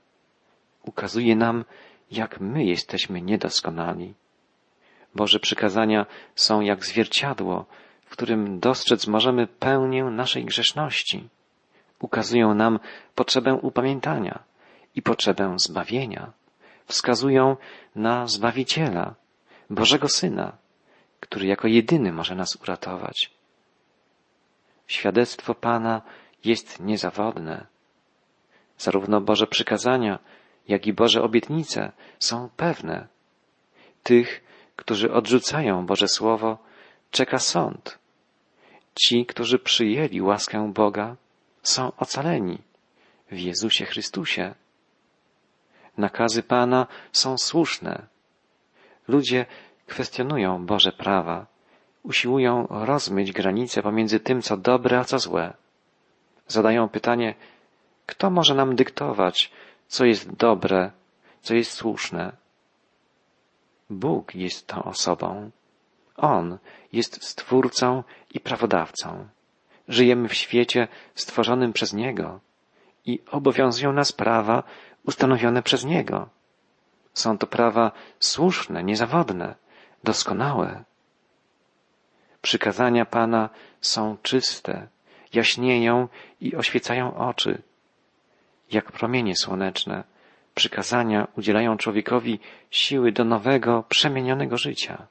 Ukazuje 0.82 1.36
nam, 1.36 1.64
jak 2.10 2.40
my 2.40 2.64
jesteśmy 2.64 3.22
niedoskonali. 3.22 4.14
Boże 5.14 5.40
przykazania 5.40 6.06
są 6.34 6.60
jak 6.60 6.84
zwierciadło, 6.84 7.66
w 8.04 8.10
którym 8.10 8.60
dostrzec 8.60 9.06
możemy 9.06 9.46
pełnię 9.46 10.04
naszej 10.04 10.44
grzeszności. 10.44 11.28
Ukazują 12.00 12.54
nam 12.54 12.78
potrzebę 13.14 13.54
upamiętania 13.54 14.42
i 14.94 15.02
potrzebę 15.02 15.54
zbawienia. 15.58 16.32
Wskazują 16.86 17.56
na 17.94 18.26
Zbawiciela, 18.26 19.14
Bożego 19.70 20.08
Syna, 20.08 20.56
który 21.20 21.46
jako 21.46 21.68
jedyny 21.68 22.12
może 22.12 22.34
nas 22.34 22.56
uratować. 22.56 23.30
Świadectwo 24.86 25.54
Pana 25.54 26.02
jest 26.44 26.80
niezawodne. 26.80 27.66
Zarówno 28.78 29.20
Boże 29.20 29.46
przykazania, 29.46 30.18
jak 30.68 30.86
i 30.86 30.92
Boże 30.92 31.22
obietnice 31.22 31.92
są 32.18 32.48
pewne. 32.56 33.08
Tych, 34.02 34.44
którzy 34.76 35.12
odrzucają 35.12 35.86
Boże 35.86 36.08
Słowo, 36.08 36.58
czeka 37.10 37.38
sąd. 37.38 37.98
Ci, 38.94 39.26
którzy 39.26 39.58
przyjęli 39.58 40.20
łaskę 40.20 40.72
Boga, 40.72 41.16
są 41.62 41.92
ocaleni 41.96 42.58
w 43.30 43.38
Jezusie 43.38 43.84
Chrystusie. 43.84 44.54
Nakazy 45.98 46.42
Pana 46.42 46.86
są 47.12 47.38
słuszne. 47.38 48.06
Ludzie 49.08 49.46
kwestionują 49.86 50.66
Boże 50.66 50.92
prawa, 50.92 51.46
usiłują 52.02 52.66
rozmyć 52.70 53.32
granice 53.32 53.82
pomiędzy 53.82 54.20
tym, 54.20 54.42
co 54.42 54.56
dobre, 54.56 54.98
a 54.98 55.04
co 55.04 55.18
złe. 55.18 55.54
Zadają 56.48 56.88
pytanie, 56.88 57.34
kto 58.06 58.30
może 58.30 58.54
nam 58.54 58.76
dyktować, 58.76 59.52
co 59.88 60.04
jest 60.04 60.32
dobre, 60.32 60.90
co 61.42 61.54
jest 61.54 61.72
słuszne? 61.72 62.32
Bóg 63.90 64.34
jest 64.34 64.66
tą 64.66 64.84
osobą. 64.84 65.50
On 66.16 66.58
jest 66.92 67.24
stwórcą 67.24 68.02
i 68.34 68.40
prawodawcą. 68.40 69.28
Żyjemy 69.88 70.28
w 70.28 70.34
świecie 70.34 70.88
stworzonym 71.14 71.72
przez 71.72 71.92
Niego 71.92 72.40
i 73.04 73.20
obowiązują 73.30 73.92
nas 73.92 74.12
prawa 74.12 74.62
ustanowione 75.04 75.62
przez 75.62 75.84
Niego. 75.84 76.28
Są 77.16 77.38
to 77.38 77.46
prawa 77.46 77.92
słuszne, 78.20 78.84
niezawodne, 78.84 79.54
doskonałe. 80.04 80.84
Przykazania 82.42 83.04
Pana 83.04 83.50
są 83.80 84.16
czyste, 84.22 84.88
jaśnieją 85.32 86.08
i 86.40 86.56
oświecają 86.56 87.16
oczy. 87.16 87.62
Jak 88.72 88.92
promienie 88.92 89.36
słoneczne, 89.36 90.04
przykazania 90.54 91.28
udzielają 91.36 91.76
człowiekowi 91.76 92.40
siły 92.70 93.12
do 93.12 93.24
nowego, 93.24 93.84
przemienionego 93.88 94.56
życia. 94.56 95.06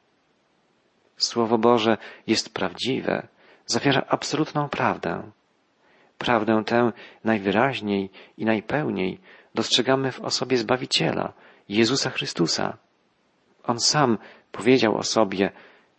Słowo 1.18 1.58
Boże 1.58 1.98
jest 2.28 2.54
prawdziwe, 2.54 3.28
zawiera 3.66 4.04
absolutną 4.08 4.70
prawdę. 4.70 5.32
Prawdę 6.18 6.64
tę 6.66 6.92
najwyraźniej 7.24 8.10
i 8.38 8.46
najpełniej 8.46 9.20
dostrzegamy 9.56 10.12
w 10.12 10.22
osobie 10.22 10.58
Zbawiciela, 10.58 11.34
Jezusa 11.70 12.10
Chrystusa. 12.10 12.78
On 13.64 13.80
sam 13.80 14.18
powiedział 14.52 14.98
o 14.98 15.04
sobie, 15.04 15.52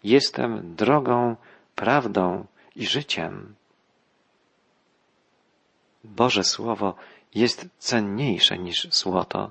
jestem 0.04 0.74
drogą, 0.74 1.36
prawdą 1.74 2.46
i 2.76 2.86
życiem. 2.86 3.54
Boże 6.04 6.44
Słowo 6.44 6.94
jest 7.34 7.68
cenniejsze 7.78 8.58
niż 8.58 8.88
złoto 8.90 9.50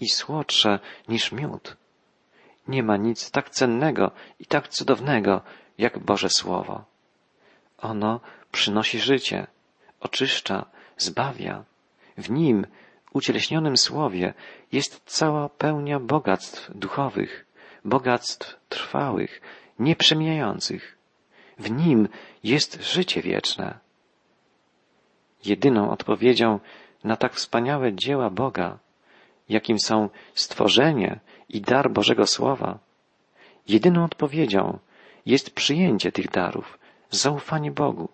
i 0.00 0.08
słodsze 0.08 0.78
niż 1.08 1.32
miód. 1.32 1.76
Nie 2.68 2.82
ma 2.82 2.96
nic 2.96 3.30
tak 3.30 3.50
cennego 3.50 4.10
i 4.38 4.46
tak 4.46 4.68
cudownego 4.68 5.42
jak 5.78 5.98
Boże 5.98 6.28
Słowo. 6.30 6.84
Ono 7.78 8.20
przynosi 8.52 9.00
życie, 9.00 9.46
oczyszcza, 10.00 10.66
zbawia. 10.96 11.64
W 12.16 12.30
nim, 12.30 12.66
ucieleśnionym 13.16 13.76
Słowie, 13.76 14.34
jest 14.72 15.02
cała 15.06 15.48
pełnia 15.48 16.00
bogactw 16.00 16.70
duchowych, 16.74 17.46
bogactw 17.84 18.56
trwałych, 18.68 19.40
nieprzemijających. 19.78 20.98
W 21.58 21.70
nim 21.70 22.08
jest 22.44 22.82
życie 22.82 23.22
wieczne. 23.22 23.78
Jedyną 25.44 25.90
odpowiedzią 25.90 26.60
na 27.04 27.16
tak 27.16 27.32
wspaniałe 27.34 27.92
dzieła 27.92 28.30
Boga, 28.30 28.78
jakim 29.48 29.78
są 29.78 30.08
stworzenie 30.34 31.20
i 31.48 31.60
dar 31.60 31.90
Bożego 31.90 32.26
Słowa, 32.26 32.78
jedyną 33.68 34.04
odpowiedzią 34.04 34.78
jest 35.26 35.54
przyjęcie 35.54 36.12
tych 36.12 36.30
darów, 36.30 36.78
zaufanie 37.10 37.70
Bogu, 37.70 38.08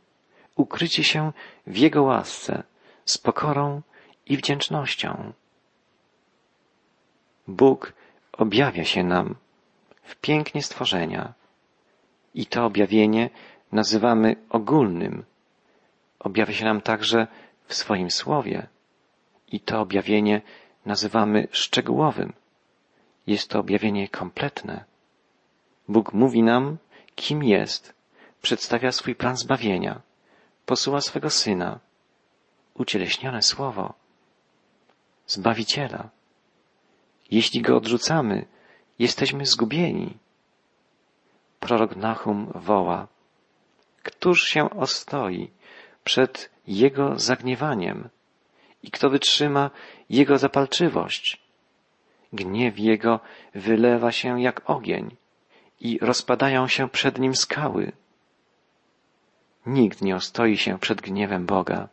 ukrycie 0.56 1.04
się 1.04 1.32
w 1.66 1.76
Jego 1.76 2.02
łasce 2.02 2.62
z 3.04 3.18
pokorą 3.18 3.82
i 4.26 4.37
wdzięcznością. 4.37 5.33
Bóg 7.49 7.92
objawia 8.33 8.85
się 8.85 9.05
nam 9.05 9.35
w 10.03 10.16
pięknie 10.16 10.62
stworzenia 10.62 11.33
i 12.35 12.46
to 12.46 12.64
objawienie 12.64 13.31
nazywamy 13.73 14.37
ogólnym. 14.51 15.25
Objawia 16.18 16.53
się 16.53 16.64
nam 16.64 16.81
także 16.81 17.27
w 17.66 17.75
swoim 17.75 18.11
słowie 18.11 18.66
i 19.49 19.61
to 19.61 19.81
objawienie 19.81 20.40
nazywamy 20.87 21.49
szczegółowym. 21.51 22.33
Jest 23.27 23.51
to 23.51 23.61
objawienie 23.61 24.09
kompletne. 24.09 24.85
Bóg 25.88 26.12
mówi 26.12 26.42
nam, 26.42 26.79
kim 27.14 27.42
jest, 27.42 27.94
przedstawia 28.42 28.92
swój 28.92 29.14
plan 29.14 29.37
zbawienia, 29.37 30.01
posyła 30.66 31.01
swego 31.01 31.31
Syna, 31.31 31.81
ucieleśnione 32.75 33.42
Słowo, 33.42 33.94
Zbawiciela. 35.26 36.08
Jeśli 37.30 37.62
Go 37.62 37.76
odrzucamy, 37.76 38.46
jesteśmy 38.98 39.46
zgubieni. 39.46 40.18
Prorok 41.61 41.96
Nahum 41.96 42.52
woła, 42.54 43.08
Któż 44.02 44.44
się 44.44 44.70
ostoi 44.70 45.50
przed 46.04 46.50
Jego 46.66 47.18
zagniewaniem 47.18 48.08
i 48.82 48.90
kto 48.90 49.11
wytrzyma 49.11 49.70
Jego 50.11 50.38
zapalczywość? 50.38 51.42
Gniew 52.32 52.78
Jego 52.78 53.20
wylewa 53.54 54.12
się 54.12 54.42
jak 54.42 54.70
ogień 54.70 55.16
i 55.80 55.98
rozpadają 55.98 56.68
się 56.68 56.88
przed 56.88 57.18
Nim 57.18 57.37
skały. 57.37 57.92
Nikt 59.66 60.02
nie 60.02 60.16
ostoi 60.16 60.56
się 60.56 60.78
przed 60.78 61.00
gniewem 61.00 61.46
Boga. 61.46 61.88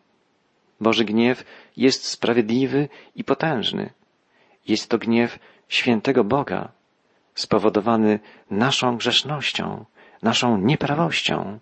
Boży 0.82 1.06
gniew 1.06 1.44
jest 1.78 2.06
sprawiedliwy 2.06 2.90
i 3.16 3.24
potężny. 3.24 3.90
Jest 4.68 4.90
to 4.90 4.98
gniew 4.98 5.40
świętego 5.68 6.24
Boga, 6.24 6.72
spowodowany 7.36 8.20
naszą 8.52 8.98
grzesznością, 8.98 9.86
naszą 10.22 10.58
nieprawością. 10.58 11.60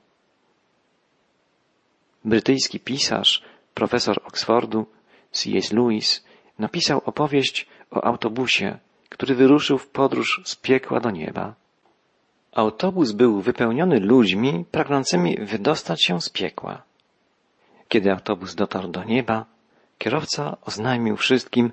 Brytyjski 2.25 2.79
pisarz, 2.79 3.43
profesor 3.73 4.21
Oxfordu, 4.25 4.85
C.S. 5.31 5.71
Lewis, 5.71 6.25
napisał 6.59 7.01
opowieść 7.05 7.67
o 7.91 8.03
autobusie, 8.03 8.79
który 9.09 9.35
wyruszył 9.35 9.77
w 9.77 9.87
podróż 9.87 10.41
z 10.45 10.55
piekła 10.55 10.99
do 10.99 11.11
nieba. 11.11 11.55
Autobus 12.51 13.11
był 13.11 13.41
wypełniony 13.41 13.99
ludźmi 13.99 14.65
pragnącymi 14.71 15.37
wydostać 15.41 16.03
się 16.03 16.21
z 16.21 16.29
piekła. 16.29 16.83
Kiedy 17.87 18.11
autobus 18.11 18.55
dotarł 18.55 18.87
do 18.87 19.03
nieba, 19.03 19.45
kierowca 19.97 20.57
oznajmił 20.65 21.17
wszystkim, 21.17 21.71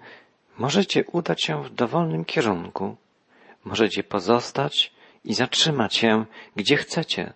możecie 0.59 1.05
udać 1.05 1.43
się 1.45 1.63
w 1.63 1.75
dowolnym 1.75 2.25
kierunku, 2.25 2.97
możecie 3.65 4.05
pozostać 4.05 4.93
i 5.25 5.35
zatrzymać 5.35 5.95
się, 5.95 6.25
gdzie 6.57 6.77
chcecie. 6.77 7.33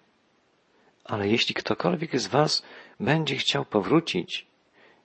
Ale 1.05 1.29
jeśli 1.29 1.55
ktokolwiek 1.55 2.21
z 2.21 2.27
was 2.27 2.63
będzie 3.01 3.37
chciał 3.37 3.65
powrócić, 3.65 4.47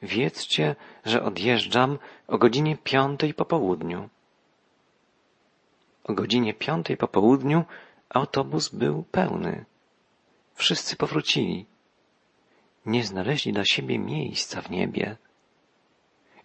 wiedzcie, 0.01 0.75
że 1.05 1.23
odjeżdżam 1.23 1.99
o 2.27 2.37
godzinie 2.37 2.77
piątej 2.77 3.33
po 3.33 3.45
południu. 3.45 4.09
O 6.03 6.13
godzinie 6.13 6.53
piątej 6.53 6.97
po 6.97 7.07
południu 7.07 7.63
autobus 8.09 8.69
był 8.69 9.03
pełny. 9.03 9.65
Wszyscy 10.55 10.95
powrócili. 10.95 11.65
Nie 12.85 13.03
znaleźli 13.03 13.53
dla 13.53 13.65
siebie 13.65 13.99
miejsca 13.99 14.61
w 14.61 14.69
niebie. 14.69 15.17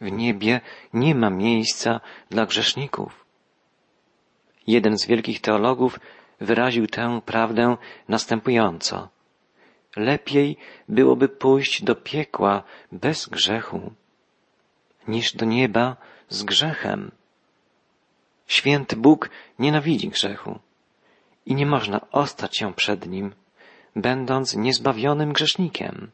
W 0.01 0.13
niebie 0.13 0.61
nie 0.93 1.15
ma 1.15 1.31
miejsca 1.31 2.01
dla 2.31 2.47
grzeszników. 2.47 3.25
Jeden 4.67 4.99
z 4.99 5.07
wielkich 5.07 5.41
teologów 5.41 6.01
wyraził 6.41 6.87
tę 6.87 7.21
prawdę 7.27 7.77
następująco. 8.09 9.09
Lepiej 9.97 10.57
byłoby 10.89 11.29
pójść 11.29 11.83
do 11.83 11.95
piekła 11.95 12.63
bez 12.93 13.29
grzechu, 13.29 13.93
niż 15.09 15.37
do 15.37 15.45
nieba 15.45 15.97
z 16.29 16.43
grzechem. 16.43 17.11
Święty 18.47 18.97
Bóg 18.97 19.31
nienawidzi 19.59 20.09
grzechu 20.09 20.59
i 21.47 21.55
nie 21.55 21.67
można 21.67 22.11
ostać 22.11 22.57
się 22.57 22.75
przed 22.75 23.07
nim, 23.07 23.35
będąc 23.97 24.57
niezbawionym 24.57 25.33
grzesznikiem. 25.33 26.11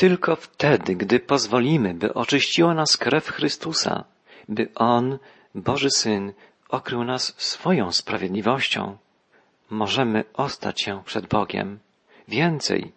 Tylko 0.00 0.36
wtedy, 0.36 0.96
gdy 0.96 1.20
pozwolimy, 1.20 1.94
by 1.94 2.14
oczyściła 2.14 2.74
nas 2.74 2.96
krew 2.96 3.28
Chrystusa, 3.28 4.04
by 4.48 4.68
On, 4.74 5.18
Boży 5.54 5.90
Syn, 5.90 6.32
okrył 6.68 7.04
nas 7.04 7.34
swoją 7.36 7.92
sprawiedliwością, 7.92 8.96
możemy 9.70 10.24
ostać 10.32 10.82
się 10.82 11.02
przed 11.04 11.26
Bogiem. 11.26 11.78
Więcej, 12.28 12.92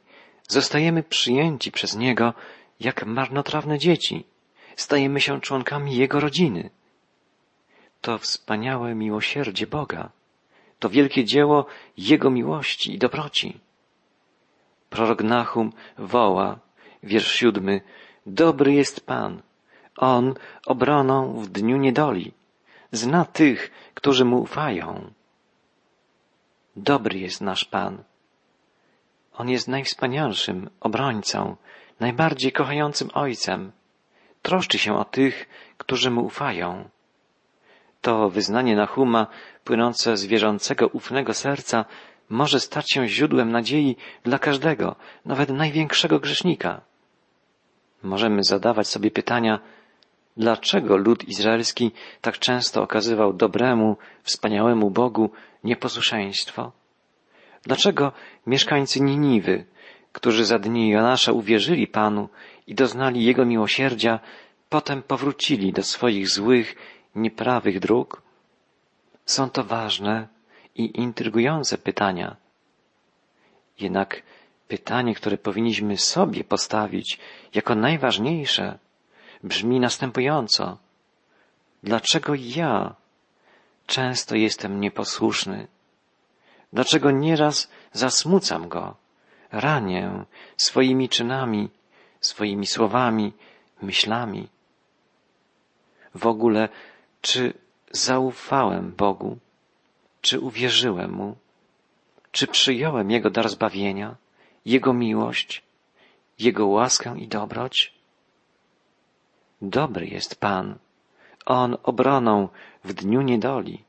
zostajemy 0.48 1.04
przyjęci 1.04 1.72
przez 1.72 1.96
Niego 1.96 2.34
jak 2.80 3.06
marnotrawne 3.06 3.80
dzieci, 3.80 4.26
stajemy 4.76 5.22
się 5.22 5.42
członkami 5.42 5.96
Jego 5.96 6.20
rodziny. 6.20 6.70
To 8.02 8.18
wspaniałe 8.18 8.96
miłosierdzie 8.96 9.68
Boga, 9.68 10.10
to 10.80 10.90
wielkie 10.90 11.26
dzieło 11.26 11.66
Jego 11.98 12.30
miłości 12.30 12.94
i 12.96 13.00
dobroci. 13.00 13.60
Prorok 14.90 15.24
Nahum 15.24 15.74
woła, 15.98 16.60
wiersz 17.04 17.32
siódmy, 17.32 17.82
Dobry 18.26 18.74
jest 18.74 19.06
Pan, 19.06 19.42
On 19.98 20.34
obroną 20.66 21.34
w 21.34 21.50
dniu 21.50 21.78
niedoli, 21.78 22.32
zna 22.92 23.26
tych, 23.26 23.72
którzy 23.94 24.26
Mu 24.26 24.42
ufają. 24.42 25.12
Dobry 26.76 27.20
jest 27.20 27.42
nasz 27.42 27.66
Pan. 27.66 28.04
On 29.34 29.50
jest 29.50 29.68
najwspanialszym 29.68 30.70
obrońcą, 30.80 31.56
najbardziej 32.00 32.52
kochającym 32.52 33.10
Ojcem. 33.14 33.72
Troszczy 34.42 34.78
się 34.78 34.98
o 34.98 35.06
tych, 35.06 35.50
którzy 35.78 36.12
Mu 36.12 36.26
ufają. 36.26 36.90
To 38.02 38.30
wyznanie 38.30 38.76
Nahuma, 38.76 39.28
płynące 39.64 40.18
z 40.18 40.26
wierzącego, 40.26 40.88
ufnego 40.88 41.34
serca, 41.34 41.86
może 42.30 42.60
stać 42.60 42.92
się 42.92 43.08
źródłem 43.08 43.52
nadziei 43.52 43.96
dla 44.24 44.40
każdego, 44.40 44.96
nawet 45.26 45.50
największego 45.50 46.20
grzesznika. 46.20 46.82
Możemy 48.04 48.44
zadawać 48.44 48.88
sobie 48.88 49.12
pytania, 49.12 49.60
dlaczego 50.38 50.98
lud 50.98 51.24
izraelski 51.28 51.92
tak 52.22 52.40
często 52.40 52.82
okazywał 52.82 53.34
dobremu, 53.34 53.98
wspaniałemu 54.24 54.92
Bogu 54.92 55.30
nieposłuszeństwo? 55.64 56.72
Dlaczego 57.64 58.12
mieszkańcy 58.48 59.02
Niniwy, 59.02 59.66
którzy 60.12 60.46
za 60.46 60.60
dni 60.60 60.90
Jonasza 60.90 61.32
uwierzyli 61.32 61.88
Panu 61.88 62.30
i 62.68 62.76
doznali 62.76 63.26
Jego 63.26 63.46
miłosierdzia, 63.46 64.20
potem 64.70 65.04
powrócili 65.04 65.74
do 65.74 65.84
swoich 65.84 66.30
złych, 66.30 66.76
nieprawych 67.16 67.80
dróg? 67.80 68.22
Są 69.26 69.50
to 69.50 69.64
ważne 69.64 70.28
i 70.76 71.00
intrygujące 71.00 71.78
pytania. 71.78 72.36
Jednak 73.80 74.24
pytanie, 74.68 75.16
które 75.16 75.38
powinniśmy 75.38 75.98
sobie 75.98 76.44
postawić 76.44 77.20
jako 77.54 77.76
najważniejsze, 77.76 78.80
brzmi 79.44 79.80
następująco. 79.80 80.78
Dlaczego 81.84 82.34
ja 82.36 82.96
często 83.88 84.36
jestem 84.36 84.80
nieposłuszny? 84.80 85.68
Dlaczego 86.74 87.12
nieraz 87.12 87.70
zasmucam 87.92 88.68
go, 88.68 88.96
ranię 89.52 90.26
swoimi 90.58 91.10
czynami, 91.10 91.70
swoimi 92.22 92.68
słowami, 92.68 93.34
myślami? 93.82 94.48
W 96.16 96.28
ogóle, 96.28 96.70
czy 97.22 97.54
zaufałem 97.92 98.92
Bogu? 98.92 99.38
Czy 100.22 100.40
uwierzyłem 100.40 101.12
Mu? 101.12 101.36
Czy 102.32 102.48
przyjąłem 102.48 103.12
Jego 103.12 103.30
dar 103.30 103.50
zbawienia, 103.50 104.16
Jego 104.66 104.94
miłość, 104.94 105.64
Jego 106.40 106.68
łaskę 106.68 107.16
i 107.18 107.28
dobroć? 107.28 107.94
Dobry 109.62 110.08
jest 110.08 110.40
Pan. 110.40 110.78
On 111.46 111.78
obroną 111.84 112.50
w 112.84 112.94
dniu 112.94 113.22
niedoli. 113.22 113.84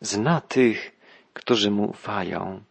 Zna 0.00 0.40
tych, 0.40 0.96
którzy 1.32 1.70
Mu 1.70 1.90
ufają. 1.90 2.62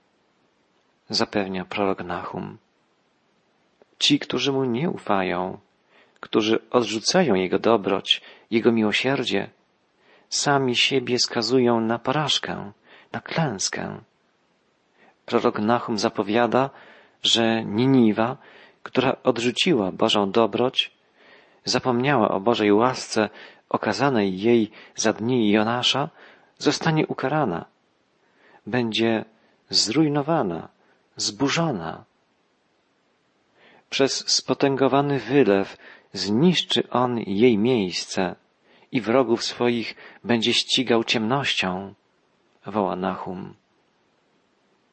Zapewnia 1.10 1.66
prorok 1.66 2.04
Nahum. 2.04 2.58
Ci, 4.00 4.20
którzy 4.20 4.52
Mu 4.52 4.64
nie 4.64 4.90
ufają, 4.90 5.60
którzy 6.20 6.70
odrzucają 6.70 7.34
Jego 7.36 7.60
dobroć, 7.60 8.22
Jego 8.52 8.72
miłosierdzie, 8.72 9.50
sami 10.30 10.76
siebie 10.76 11.20
skazują 11.20 11.82
na 11.82 12.00
porażkę, 12.00 12.72
na 13.12 13.20
klęskę. 13.22 14.02
Prorok 15.26 15.60
Nahum 15.60 15.98
zapowiada, 15.98 16.70
że 17.24 17.66
Niniwa, 17.66 18.38
która 18.84 19.16
odrzuciła 19.24 19.92
Bożą 19.92 20.32
dobroć, 20.32 20.92
zapomniała 21.66 22.30
o 22.30 22.40
Bożej 22.40 22.74
łasce 22.74 23.30
okazanej 23.70 24.42
jej 24.42 24.72
za 24.96 25.14
dni 25.14 25.52
Jonasza, 25.52 26.10
zostanie 26.58 27.08
ukarana. 27.08 27.66
Będzie 28.68 29.26
zrujnowana, 29.70 30.68
zburzona. 31.16 32.04
Przez 33.90 34.30
spotęgowany 34.30 35.20
wylew 35.20 35.78
zniszczy 36.14 36.90
on 36.90 37.20
jej 37.20 37.58
miejsce 37.58 38.36
i 38.92 39.02
wrogów 39.02 39.44
swoich 39.44 39.96
będzie 40.24 40.54
ścigał 40.54 41.04
ciemnością 41.04 41.94
woła 42.66 42.96
Nahum. 42.96 43.54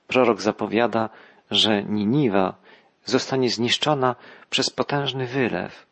Prorok 0.07 0.41
zapowiada, 0.41 1.09
że 1.51 1.83
Niniwa 1.83 2.55
zostanie 3.05 3.51
zniszczona 3.51 4.17
przez 4.51 4.71
potężny 4.71 5.27
wylew. 5.27 5.87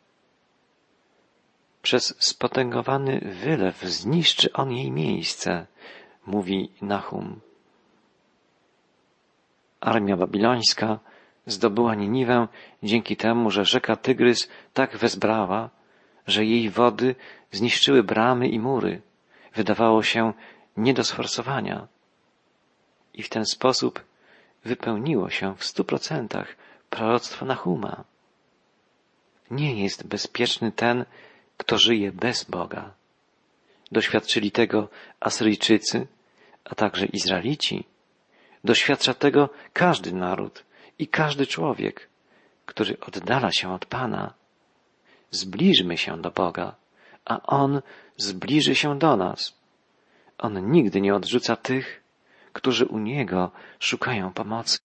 Przez 1.83 2.15
spotęgowany 2.19 3.21
wylew 3.21 3.81
zniszczy 3.83 4.53
on 4.53 4.73
jej 4.73 4.91
miejsce, 4.91 5.67
mówi 6.27 6.71
Nahum. 6.83 7.41
Armia 9.81 10.17
babilońska 10.17 10.99
zdobyła 11.47 11.95
Niniwę 11.95 12.49
dzięki 12.83 13.17
temu, 13.17 13.51
że 13.51 13.65
rzeka 13.65 13.97
Tygrys 13.97 14.49
tak 14.73 14.97
wezbrała, 14.97 15.71
że 16.27 16.45
jej 16.45 16.71
wody 16.71 17.15
zniszczyły 17.51 18.03
bramy 18.03 18.49
i 18.49 18.59
mury. 18.59 19.03
Wydawało 19.55 20.03
się, 20.03 20.33
nie 20.77 20.95
do 20.95 21.05
sforsowania. 21.05 21.88
I 23.15 23.23
w 23.23 23.29
ten 23.29 23.47
sposób 23.47 24.05
wypełniło 24.64 25.31
się 25.31 25.55
w 25.57 25.64
stu 25.64 25.85
procentach 25.85 26.57
proroctwo 26.90 27.46
Nahuma. 27.46 28.05
Nie 29.51 29.83
jest 29.83 30.07
bezpieczny 30.07 30.72
ten, 30.72 31.05
kto 31.57 31.79
żyje 31.79 32.12
bez 32.12 32.44
Boga. 32.44 32.94
Doświadczyli 33.92 34.51
tego 34.51 34.88
Asyryjczycy, 35.20 36.07
a 36.64 36.75
także 36.75 37.07
Izraelici. 37.07 37.85
Doświadcza 38.64 39.14
tego 39.14 39.48
każdy 39.72 40.12
naród 40.12 40.64
i 40.98 41.09
każdy 41.09 41.46
człowiek, 41.46 42.09
który 42.66 43.01
oddala 43.01 43.53
się 43.53 43.75
od 43.75 43.87
Pana. 43.87 44.35
Zbliżmy 45.31 45.98
się 45.98 46.22
do 46.22 46.31
Boga, 46.31 46.75
a 47.25 47.42
On 47.42 47.83
zbliży 48.16 48.75
się 48.75 48.98
do 48.98 49.16
nas. 49.16 49.55
On 50.38 50.70
nigdy 50.70 51.01
nie 51.01 51.14
odrzuca 51.14 51.57
tych, 51.57 52.02
którzy 52.53 52.87
u 52.87 52.99
Niego 52.99 53.51
szukają 53.79 54.33
pomocy. 54.33 54.79